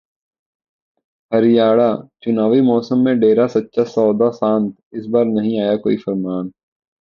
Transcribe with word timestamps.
हरियाणाः 1.31 1.95
चुनावी 2.23 2.61
मौसम 2.61 3.03
में 3.05 3.19
डेरा 3.19 3.47
सच्चा 3.47 3.83
सौदा 3.83 4.29
शांत, 4.31 4.73
इस 4.93 5.05
बार 5.05 5.25
नहीं 5.25 5.59
आया 5.61 5.75
कोई 5.77 5.97
फरमान! 5.97 6.51